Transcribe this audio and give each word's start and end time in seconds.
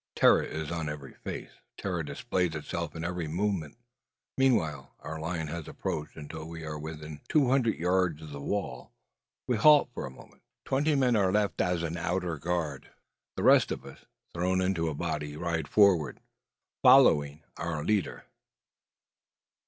Terror 0.15 0.41
is 0.41 0.71
on 0.71 0.89
every 0.89 1.13
face; 1.13 1.51
terror 1.77 2.01
displays 2.01 2.55
itself 2.55 2.95
in 2.95 3.03
every 3.03 3.27
movement. 3.27 3.77
Meanwhile 4.35 4.95
our 5.01 5.19
line 5.19 5.45
has 5.49 5.67
approached, 5.67 6.15
until 6.17 6.45
we 6.47 6.63
are 6.65 6.79
within 6.79 7.21
two 7.29 7.49
hundred 7.51 7.75
yards 7.77 8.23
of 8.23 8.31
the 8.31 8.41
walls. 8.41 8.89
We 9.45 9.57
halt 9.57 9.89
for 9.93 10.07
a 10.07 10.09
moment. 10.09 10.41
Twenty 10.65 10.95
men 10.95 11.15
are 11.15 11.31
left 11.31 11.61
as 11.61 11.83
an 11.83 11.97
outer 11.97 12.39
guard. 12.39 12.89
The 13.35 13.43
rest 13.43 13.71
of 13.71 13.85
us, 13.85 14.03
thrown 14.33 14.59
into 14.59 14.89
a 14.89 14.95
body, 14.95 15.37
ride 15.37 15.67
forward, 15.67 16.19
following 16.81 17.43
our 17.57 17.83
leader. 17.83 18.23